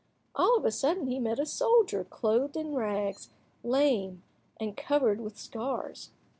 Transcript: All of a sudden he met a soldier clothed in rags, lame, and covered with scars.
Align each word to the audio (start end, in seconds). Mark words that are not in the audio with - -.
All 0.33 0.57
of 0.57 0.65
a 0.65 0.71
sudden 0.71 1.05
he 1.05 1.19
met 1.19 1.37
a 1.39 1.45
soldier 1.45 2.03
clothed 2.03 2.57
in 2.57 2.73
rags, 2.73 3.29
lame, 3.63 4.23
and 4.59 4.75
covered 4.75 5.21
with 5.21 5.37
scars. 5.37 6.09